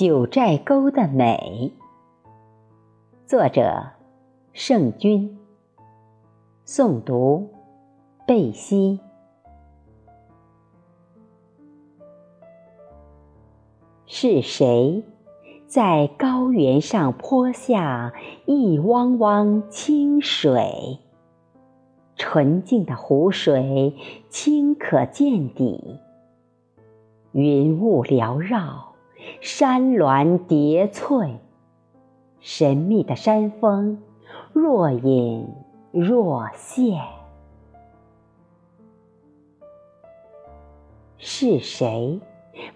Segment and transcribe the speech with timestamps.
[0.00, 1.74] 九寨沟的美，
[3.26, 3.90] 作者
[4.54, 5.38] 圣君。
[6.64, 7.50] 诵读
[8.26, 8.98] 贝西。
[14.06, 15.04] 是谁
[15.66, 18.14] 在高原上泼下
[18.46, 20.98] 一汪汪清水？
[22.16, 23.94] 纯净的湖水
[24.30, 26.00] 清可见底，
[27.32, 28.89] 云雾缭绕。
[29.40, 31.38] 山峦叠翠，
[32.40, 34.02] 神秘的山峰
[34.52, 35.48] 若隐
[35.92, 37.00] 若现。
[41.18, 42.20] 是谁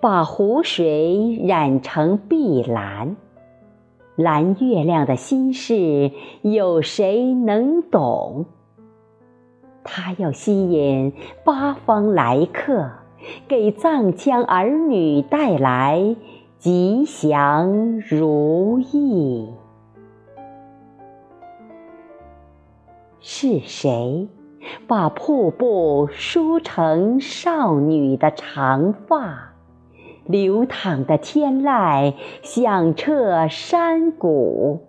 [0.00, 3.16] 把湖水染成碧蓝？
[4.16, 8.46] 蓝月亮的心事，有谁能懂？
[9.82, 12.90] 它要吸引八方来客，
[13.48, 16.16] 给藏羌儿女带来。
[16.58, 19.48] 吉祥如意，
[23.18, 24.28] 是谁
[24.86, 29.54] 把瀑布梳成少女的长发？
[30.26, 34.82] 流淌的天籁响彻山谷，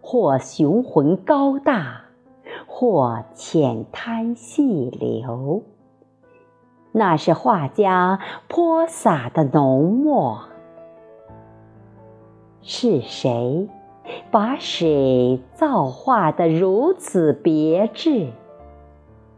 [0.00, 2.06] 或雄浑高大，
[2.66, 5.62] 或浅滩细流。
[6.98, 10.44] 那是画家泼洒的浓墨。
[12.62, 13.68] 是谁
[14.30, 18.28] 把水造化的如此别致？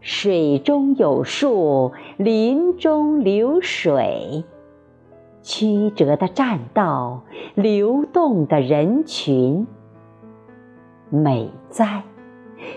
[0.01, 4.45] 水中有树，林中流水，
[5.43, 7.23] 曲折的栈道，
[7.57, 9.67] 流动的人群，
[11.11, 12.05] 美哉！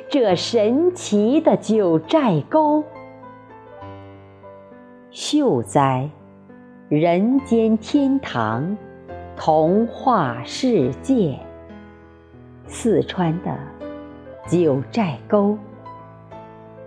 [0.09, 2.83] 这神奇的九寨沟，
[5.13, 6.09] 秀哉！
[6.87, 8.77] 人间天堂。
[9.35, 11.37] 童话世界，
[12.65, 13.57] 四川的
[14.47, 15.57] 九寨沟，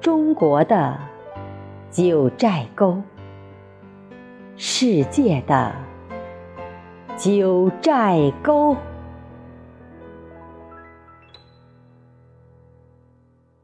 [0.00, 0.96] 中国的
[1.90, 3.02] 九寨沟，
[4.56, 5.74] 世界的
[7.18, 8.74] 九寨沟。